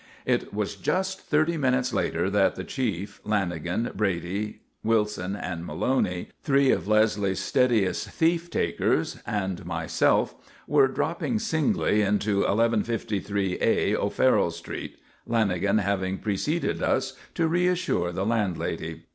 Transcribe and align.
It 0.25 0.51
was 0.51 0.77
just 0.77 1.21
thirty 1.27 1.57
minutes 1.57 1.93
later 1.93 2.27
that 2.31 2.55
the 2.55 2.63
chief, 2.63 3.21
Lanagan, 3.23 3.93
Brady, 3.95 4.61
Wilson, 4.83 5.35
and 5.35 5.63
Maloney 5.63 6.29
three 6.41 6.71
of 6.71 6.87
Leslie's 6.87 7.39
steadiest 7.39 8.09
thief 8.09 8.49
takers 8.49 9.21
and 9.27 9.63
myself 9.63 10.33
were 10.65 10.87
dropping 10.87 11.37
singly 11.37 12.01
into 12.01 12.41
1153A 12.45 13.93
O'Farrell 13.93 14.49
Street, 14.49 14.97
Lanagan 15.29 15.79
having 15.79 16.17
preceded 16.17 16.81
us 16.81 17.13
to 17.35 17.47
reassure 17.47 18.11
the 18.11 18.25
landlady. 18.25 19.03